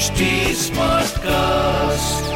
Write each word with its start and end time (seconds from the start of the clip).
HD 0.00 0.26
Smartcast. 0.56 2.28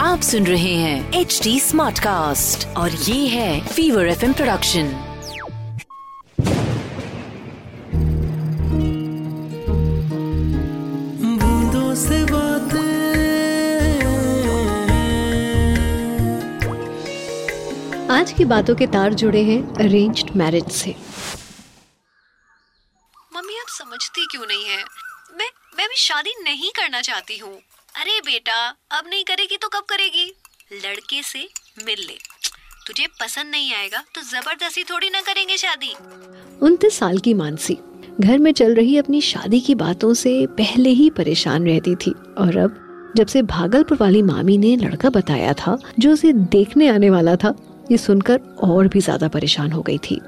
आप 0.00 0.20
सुन 0.20 0.46
रहे 0.46 0.72
हैं 0.74 1.12
एच 1.12 1.40
डी 1.42 1.60
स्मार्ट 1.60 1.98
कास्ट 1.98 2.66
और 2.76 2.90
ये 2.90 3.26
है 3.28 3.66
फीवर 3.66 4.06
एफ़ 4.06 4.24
प्रोडक्शन 4.32 4.88
बूंदों 11.42 11.94
से 11.94 12.24
बातें 12.24 12.88
आज 18.10 18.32
की 18.32 18.44
बातों 18.44 18.74
के 18.74 18.86
तार 18.86 19.14
जुड़े 19.14 19.42
हैं 19.44 19.62
अरेंज्ड 19.74 20.36
मैरिज 20.36 20.70
से। 20.72 20.94
मम्मी 23.36 23.58
आप 23.58 23.68
समझती 23.68 24.26
क्यों 24.30 24.46
नहीं 24.46 24.64
है? 24.64 24.84
मैं 25.38 25.50
मैं 25.74 25.86
भी 25.88 25.96
शादी 25.98 26.34
नहीं 26.44 26.70
करना 26.72 27.00
चाहती 27.00 27.38
हूँ। 27.38 27.52
अरे 27.94 28.20
बेटा, 28.20 28.54
अब 28.90 29.08
नहीं 29.10 29.24
करेगी 29.24 29.56
तो 29.56 29.68
कब 29.68 29.84
करेगी? 29.88 30.26
लड़के 30.74 31.22
से 31.22 31.48
मिल 31.86 32.00
ले 32.00 32.18
तुझे 32.86 33.06
पसंद 33.20 33.50
नहीं 33.50 33.72
आएगा 33.74 34.02
तो 34.14 34.20
ज़बरदस्ती 34.22 34.84
थोड़ी 34.84 35.10
ना 35.10 35.20
करेंगे 35.20 35.56
शादी। 35.56 35.92
उनतीस 36.62 36.98
साल 36.98 37.18
की 37.18 37.34
मानसी। 37.34 37.76
घर 38.20 38.38
में 38.38 38.52
चल 38.52 38.74
रही 38.74 38.96
अपनी 38.98 39.20
शादी 39.20 39.60
की 39.60 39.74
बातों 39.74 40.12
से 40.14 40.34
पहले 40.52 40.90
ही 40.90 41.08
परेशान 41.10 41.66
रहती 41.66 41.94
थी। 41.96 42.10
और 42.38 42.56
अब, 42.56 43.12
जब 43.16 43.26
से 43.26 43.42
भागलपुर 43.44 43.98
वाली 44.00 44.22
मामी 44.22 44.58
ने 44.58 44.74
लड़का 44.76 45.10
बताया 45.10 45.52
था, 45.52 45.78
जो 45.98 46.12
उसे 46.12 46.32
देखने 46.32 46.88
आने 46.88 47.10
वाला 47.10 47.36
था, 47.36 47.54
ये 47.90 47.98
सुनकर 47.98 48.40
और 48.64 48.88
भी 48.88 49.00
ज़्यादा 49.00 49.28
परेशान 49.28 49.72
हो 49.72 49.82
गई 49.82 49.98
थी। 50.00 50.20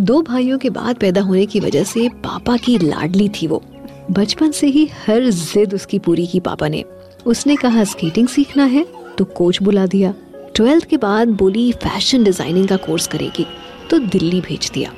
दो 0.00 0.20
भाइयों 0.22 0.58
के 0.58 0.70
बाद 0.70 0.96
पैदा 0.96 1.20
होने 1.20 1.46
की 1.46 1.60
वजह 1.60 1.84
से 1.84 2.08
पापा 2.24 2.56
की 2.56 2.78
लाडली 2.78 3.28
थी 3.32 3.46
वो। 3.46 3.62
बचपन 4.10 4.50
से 4.50 4.66
ही 4.66 4.84
हर 5.06 5.30
जिद 5.30 5.74
उसकी 5.74 5.98
पूरी 5.98 6.26
की 6.26 6.40
पापा 6.40 6.68
ने। 6.68 6.84
उसने 7.26 7.56
कहा, 7.56 7.84
स्केटिंग 7.84 8.28
सीखना 8.28 8.64
है? 8.64 8.86
तो 9.18 9.24
कोच 9.24 9.62
बुला 9.62 9.86
दिया। 9.86 10.14
ट्वेल्थ 10.54 10.84
के 10.84 10.96
बाद 10.96 11.28
बोली, 11.28 11.72
फ़ैशन 11.72 12.24
डिज़ाइनिंग 12.24 12.68
का 12.68 12.76
कोर्स 12.76 13.06
करेगी। 13.06 13.46
तो 13.90 13.98
दिल्ली 13.98 14.40
भेज 14.40 14.70
दिया। 14.74 14.92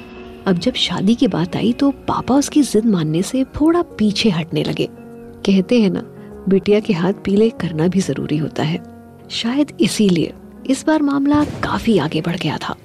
अब 0.46 0.58
जब 0.58 0.74
शादी 0.74 1.14
की 1.14 1.28
बात 1.28 1.56
आई 1.56 1.72
तो 1.72 1.90
पापा 1.90 2.34
उसकी 2.34 2.62
जिद 2.62 2.84
मानने 2.84 3.22
से 3.22 3.44
थोड़ा 3.44 3.82
पीछे 3.82 4.30
हटने 4.30 4.64
लगे। 4.64 4.88
कहते 5.46 5.80
हैं 5.80 5.90
ना, 5.90 6.02
बिटिया 6.48 6.80
के 6.80 6.92
हाथ 6.92 7.12
पीले 7.24 7.50
करना 7.50 7.88
भी 7.88 8.00
ज़रूरी 8.00 8.36
होता 8.36 8.62
है। 8.62 8.82
शायद 9.30 9.72
इसीलिए 9.80 10.32
इस 10.70 10.84
बार 10.86 11.02
मामला 11.02 11.44
काफ़ी 11.44 11.98
आगे 11.98 12.20
बढ़ 12.20 12.36
गया 12.36 12.58
था। 12.58 12.76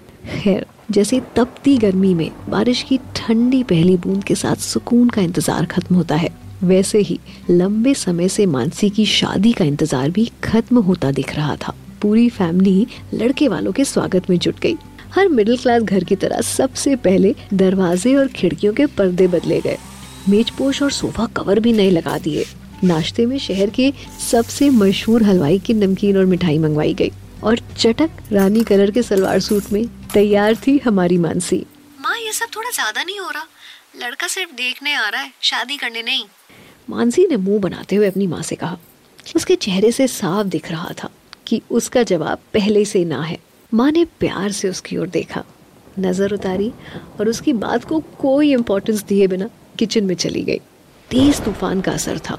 खैर 0.43 0.65
जैसे 0.91 1.19
तपती 1.35 1.77
गर्मी 1.77 2.13
में 2.13 2.29
बारिश 2.49 2.81
की 2.83 2.97
ठंडी 3.15 3.61
पहली 3.63 3.95
बूंद 3.97 4.23
के 4.23 4.35
साथ 4.35 4.55
सुकून 4.55 5.09
का 5.09 5.21
इंतज़ार 5.21 5.65
खत्म 5.65 5.95
होता 5.95 6.15
है। 6.15 6.29
वैसे 6.63 6.99
ही 6.99 7.19
लंबे 7.49 7.93
समय 7.93 8.29
से 8.29 8.45
मानसी 8.45 8.89
की 8.89 9.05
शादी 9.05 9.51
का 9.51 9.65
इंतज़ार 9.65 10.09
भी 10.09 10.29
खत्म 10.43 10.79
होता 10.79 11.11
दिख 11.11 11.35
रहा 11.35 11.55
था। 11.57 11.73
पूरी 12.01 12.27
फैमिली 12.29 12.87
लड़के 13.13 13.47
वालों 13.47 13.71
के 13.71 13.85
स्वागत 13.85 14.29
में 14.29 14.37
जुट 14.39 14.59
गई। 14.59 14.75
हर 15.15 15.27
मिडिल 15.27 15.57
क्लास 15.57 15.81
घर 15.81 16.03
की 16.03 16.15
तरह 16.15 16.41
सबसे 16.41 16.95
पहले 16.95 17.33
दरवाजे 17.53 18.15
और 18.15 18.27
खिड़कियों 18.27 18.73
के 18.73 18.85
पर्दे 18.97 19.27
बदले 19.27 19.59
गए। 19.61 19.77
मेजपोश 20.29 20.81
और 20.83 20.91
सोफा 20.91 21.25
कवर 21.35 21.59
भी 21.59 21.73
नए 21.73 21.89
लगा 21.89 22.17
दिए। 22.17 22.45
नाश्ते 22.83 23.25
में 23.25 23.37
शहर 23.37 23.69
के 23.69 23.91
सबसे 24.31 24.69
मशहूर 24.69 25.23
हलवाई 25.23 25.59
की 25.59 25.73
नमकीन 25.73 26.17
और 26.17 26.25
मिठाई 26.25 26.59
मंगवाई 26.59 26.93
गई। 26.93 27.11
और 27.43 27.59
चटक 27.77 28.09
रानी 28.31 28.63
कलर 28.63 28.91
के 28.91 29.01
सलवार 29.03 29.39
सूट 29.39 29.71
में 29.73 29.85
तैयार 30.13 30.55
थी 30.57 30.77
हमारी 30.77 31.17
मानसी। 31.17 31.57
माँ 32.01 32.17
ये 32.17 32.31
सब 32.33 32.47
थोड़ा 32.55 32.69
ज़्यादा 32.69 33.03
नहीं 33.03 33.19
हो 33.19 33.29
रहा। 33.29 33.45
लड़का 33.97 34.27
सिर्फ़ 34.27 34.51
देखने 34.55 34.93
आ 34.93 35.07
रहा 35.09 35.21
है 35.21 35.31
शादी 35.41 35.77
करने 35.77 36.01
नहीं। 36.03 36.25
मानसी 36.89 37.25
ने 37.27 37.35
मुँह 37.37 37.59
बनाते 37.61 37.95
हुए 37.95 38.07
अपनी 38.07 38.27
माँ 38.27 38.41
से 38.41 38.55
कहा 38.55 38.77
उसके 39.35 39.55
चेहरे 39.57 39.91
से 39.91 40.07
साफ़ 40.07 40.47
दिख 40.47 40.69
रहा 40.71 40.89
था 40.93 41.09
कि 41.47 41.61
उसका 41.71 42.03
जवाब 42.03 42.39
पहले 42.53 42.83
से 42.85 43.03
ना 43.05 43.21
है। 43.21 43.37
माँ 43.71 43.89
ने 43.91 44.03
प्यार 44.19 44.51
से 44.51 44.69
उसकी 44.69 44.97
ओर 44.97 45.07
देखा 45.09 45.43
नज़र 45.99 46.33
उतारी 46.33 46.71
और 47.19 47.29
उसकी 47.29 47.53
बात 47.55 47.83
को 47.83 47.99
कोई 48.19 48.51
इम्पोर्टेंस 48.53 49.03
दिए 49.03 49.27
बिना 49.27 49.49
किचन 49.79 50.05
में 50.05 50.15
चली 50.15 50.43
गई। 50.43 50.59
तेज 51.09 51.41
तूफ़ान 51.45 51.81
का 51.81 51.91
असर 51.91 52.19
था 52.19 52.37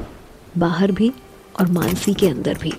बाहर 0.58 0.92
भी 0.92 1.12
और 1.60 1.70
मानसी 1.70 2.14
के 2.14 2.28
अंदर 2.28 2.58
भी। 2.58 2.72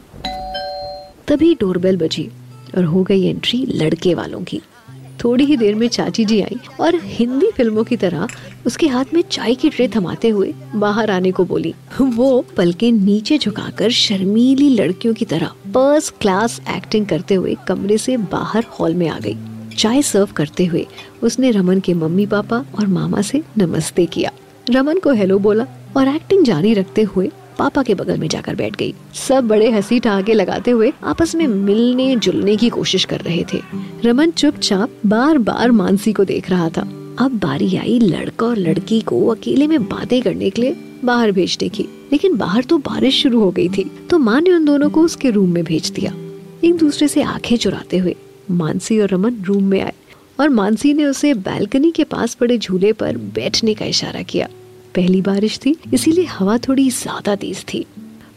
तभी 1.28 1.54
डोरबेल 1.56 1.98
बजी 1.98 2.30
और 2.78 2.84
हो 2.84 3.04
गई 3.04 3.26
एंट्री 3.26 3.66
लड़के 3.68 4.14
वालों 4.14 4.44
की। 4.44 4.62
थोड़ी 5.24 5.46
ही 5.46 5.58
देर 5.58 5.76
में 5.76 5.88
चाची 5.88 6.26
जी 6.26 6.42
आई 6.42 6.58
और 6.80 6.96
हिंदी 7.04 7.52
फ़िल्मों 7.52 7.84
की 7.84 7.98
तरह 7.98 8.28
उसके 8.66 8.88
हाथ 8.88 9.14
में 9.14 9.22
चाय 9.22 9.56
की 9.56 9.70
ट्रे 9.70 9.88
थमाते 9.88 10.30
हुए 10.30 10.54
बाहर 10.76 11.12
आने 11.12 11.32
को 11.32 11.46
बोली। 11.46 11.74
वो 12.02 12.46
पलके 12.58 12.92
नीचे 12.92 13.38
झुकाकर 13.38 13.92
शर्मीली 13.92 14.70
लड़कियों 14.70 15.14
की 15.14 15.26
तरह 15.26 15.54
फ़र्स्ट 15.74 16.14
क्लास 16.22 16.60
एक्टिंग 16.70 17.06
करते 17.06 17.36
हुए 17.36 17.56
कमरे 17.68 17.98
से 17.98 18.18
बाहर 18.18 18.66
हॉल 18.80 18.94
में 18.94 19.08
आ 19.08 19.20
गई। 19.20 19.38
चाय 19.78 20.02
सर्व 20.02 20.30
करते 20.36 20.66
हुए 20.66 20.86
उसने 21.24 21.52
रमन 21.52 21.80
के 21.80 21.94
मम्मी 21.94 22.26
पापा 22.26 22.66
और 22.80 22.88
मामा 22.88 23.22
से 23.22 23.42
नमस्ते 23.58 24.06
किया। 24.06 24.32
रमन 24.70 25.00
को 25.00 25.12
हेलो 25.12 25.40
बोला 25.40 25.66
और 25.98 26.08
एक्टिंग 26.08 26.44
जारी 26.46 26.74
रखते 26.74 27.02
हुए 27.02 27.30
पापा 27.54 27.84
के 27.84 27.94
बगल 27.94 28.18
में 28.18 28.28
जाकर 28.28 28.56
बैठ 28.56 28.76
गई। 28.76 28.94
सब 29.14 29.48
बड़े 29.48 29.70
हँसी 29.72 30.00
ठहाके 30.00 30.34
लगाते 30.34 30.72
हुए 30.72 30.92
आपस 31.04 31.36
में 31.36 31.46
मिलने 31.48 32.16
जुलने 32.16 32.56
की 32.56 32.70
कोशिश 32.70 33.06
कर 33.06 33.22
रहे 33.22 33.44
थे। 33.54 33.62
रमन 34.06 34.32
चुपचाप 34.32 34.90
बार 35.06 35.38
बार 35.38 35.72
मानसी 35.72 36.14
को 36.14 36.24
देख 36.26 36.50
रहा 36.50 36.70
था। 36.70 36.82
अब 37.20 37.40
बारी 37.40 37.76
आई 37.78 38.00
लड़का 38.00 38.46
और 38.46 38.58
लड़की 38.58 39.00
को 39.02 39.26
अकेले 39.28 39.68
में 39.68 39.84
बातें 39.84 40.22
करने 40.22 40.50
के 40.50 40.62
लिए 40.62 40.76
बाहर 41.04 41.32
भेजने 41.32 41.70
की। 41.70 41.86
लेकिन 42.12 42.38
बाहर 42.38 42.64
तो 42.64 42.78
बारिश 42.78 43.22
शुरू 43.24 43.40
हो 43.40 43.52
गई 43.52 43.70
थी 43.70 43.84
तो 44.10 44.18
माँ 44.20 44.40
ने 44.42 44.52
उन 44.52 44.66
दोनों 44.66 44.90
को 44.90 45.02
उसके 45.02 45.30
रूम 45.30 45.54
में 45.54 45.64
भेज 45.64 45.90
दिया। 45.90 46.14
एक 46.64 46.76
दूसरे 46.76 47.08
से 47.08 47.22
आँखें 47.22 47.56
चुराते 47.58 47.98
हुए 47.98 48.16
मानसी 48.52 49.00
और 49.00 49.10
रमन 49.10 49.36
रूम 49.42 49.64
में 49.64 49.80
आए 49.82 49.94
और 50.40 50.50
मानसी 50.50 50.94
ने 50.94 51.06
उसे 51.06 51.34
बैल्कनी 51.34 51.92
के 51.92 52.04
पास 52.04 52.34
पड़े 52.34 52.58
झूले 52.58 52.92
पर 52.94 53.18
बैठने 53.36 53.74
का 53.74 53.86
इशारा 53.86 54.22
किया। 54.22 54.48
पहली 54.96 55.22
बारिश 55.22 55.58
थी, 55.58 55.76
इसीलिए 55.94 56.26
हवा 56.26 56.58
थोड़ी 56.58 56.90
ज़्यादा 56.92 57.36
तेज 57.36 57.64
थी। 57.64 57.86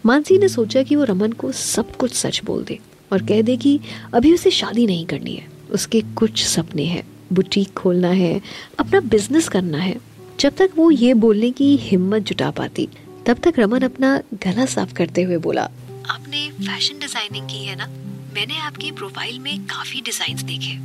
मानसी 0.07 0.39
ने 0.39 0.49
सोचा 0.49 0.83
कि 0.83 0.97
वो 0.97 1.05
रमन 1.05 1.33
को 1.33 1.53
सब 1.53 1.97
कुछ 1.97 2.15
सच 2.15 2.41
बोल 2.45 2.65
दे 2.65 2.79
और 3.13 3.23
कह 3.23 3.43
दे 3.43 3.57
कि 3.57 3.79
अभी 4.15 4.33
उसे 4.35 4.51
शादी 4.51 4.87
नहीं 4.87 5.07
करनी 5.07 5.35
है। 5.35 5.49
उसके 5.71 6.01
कुछ 6.17 6.45
सपने 6.45 6.85
हैं, 6.85 7.03
बुटीक 7.33 7.73
खोलना 7.73 8.11
है, 8.11 8.41
अपना 8.79 9.01
बिज़नेस 9.01 9.49
करना 9.49 9.79
है। 9.79 9.97
जब 10.41 10.57
तक 10.57 10.71
वो 10.77 10.91
ये 10.91 11.15
बोलने 11.15 11.51
की 11.51 11.77
हिम्मत 11.77 12.23
जुटा 12.23 12.51
पाती, 12.51 12.89
तब 13.27 13.39
तक 13.39 13.59
रमन 13.59 13.83
अपना 13.83 14.17
गला 14.45 14.67
साफ़ 14.67 14.93
करते 14.95 15.23
हुए 15.23 15.37
बोला, 15.39 15.63
आपने 16.11 16.51
फ़ैशन 16.51 16.99
डिज़ाइनिंग 16.99 17.49
की 17.49 17.65
है 17.65 17.77
ना? 17.77 17.87
मैंने 18.35 18.59
आपकी 18.59 18.91
प्रोफ़ाइल 18.93 19.39
में 19.39 19.65
काफ़ी 19.67 20.01
डिज़ाइन 20.01 20.47
देखे। 20.47 20.77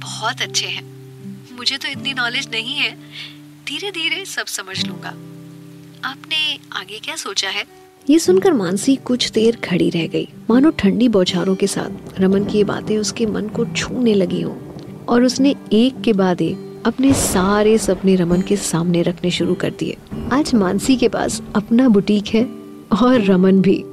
बहुत 0.00 0.40
अच्छे 0.42 0.66
हैं। 0.66 0.84
मुझे 1.56 1.76
तो 1.78 1.88
इतनी 1.88 2.12
नॉलेज 2.14 2.48
नहीं 2.52 2.74
है। 2.74 2.90
धीरे 3.66 3.90
धीरे 3.90 4.24
सब 4.24 4.46
समझ 4.46 4.86
लूँगा। 4.86 5.08
आपने 6.04 6.58
आगे 6.72 6.98
क्या 6.98 7.16
सोचा 7.16 7.48
है? 7.48 7.64
ये 8.10 8.18
सुनकर 8.18 8.52
मानसी 8.52 8.96
कुछ 8.96 9.30
देर 9.30 9.56
खड़ी 9.56 9.90
रह 9.90 10.06
गई। 10.06 10.28
मानो 10.50 10.70
ठंडी 10.70 11.08
बौछारों 11.08 11.54
के 11.56 11.66
साथ 11.66 12.20
रमन 12.20 12.44
की 12.44 12.58
ये 12.58 12.64
बातें 12.64 12.98
उसके 12.98 13.26
मन 13.26 13.48
को 13.48 13.64
छूने 13.64 14.14
लगी 14.14 14.40
हो। 14.40 14.60
और 15.08 15.24
उसने 15.24 15.54
एक 15.72 16.00
के 16.00 16.12
बाद 16.12 16.42
एक 16.42 16.82
अपने 16.86 17.12
सारे 17.14 17.78
सपने 17.78 18.16
रमन 18.16 18.42
के 18.42 18.56
सामने 18.56 19.02
रखने 19.02 19.30
शुरू 19.30 19.54
कर 19.54 19.70
दिए। 19.70 19.96
आज 20.32 20.54
मानसी 20.54 20.96
के 20.96 21.08
पास 21.08 21.42
अपना 21.56 21.88
बुटीक 21.88 22.26
है 22.26 22.44
और 23.02 23.20
रमन 23.20 23.60
भी। 23.60 23.84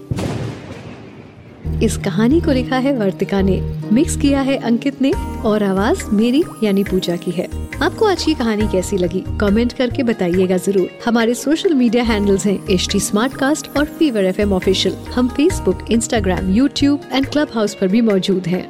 इस 1.81 1.97
कहानी 1.97 2.41
को 2.41 2.51
लिखा 2.51 2.77
है 2.77 2.97
वर्तिका 2.97 3.41
ने। 3.41 3.61
मिक्स 3.91 4.15
किया 4.15 4.41
है 4.41 4.57
अंकित 4.57 5.01
ने 5.01 5.11
और 5.45 5.63
आवाज़ 5.63 6.05
मेरी 6.11 6.43
यानी 6.63 6.83
पूजा 6.83 7.15
की 7.15 7.31
है। 7.31 7.47
आपको 7.81 8.05
आज 8.05 8.23
की 8.23 8.33
कहानी 8.33 8.67
कैसी 8.67 8.97
लगी? 8.97 9.23
कमेंट 9.41 9.73
करके 9.73 10.03
बताइएगा 10.03 10.57
ज़रूर। 10.57 10.89
हमारे 11.05 11.33
सोशल 11.33 11.73
मीडिया 11.73 12.03
हैंडल्स 12.03 12.45
हैं 12.45 12.67
एच 12.69 12.87
टी 12.91 12.99
और 13.79 13.85
फीवर 13.85 14.25
एफ़ 14.25 14.41
एम 14.41 14.53
ऑफिशियल। 14.53 14.95
हम 15.15 15.27
Facebook, 15.27 15.85
Instagram, 15.91 16.53
YouTube 16.53 17.01
and 17.11 17.25
Clubhouse 17.55 17.75
आरोप 17.75 17.91
भी 17.91 18.01
मौजूद 18.01 18.47
हैं। 18.47 18.69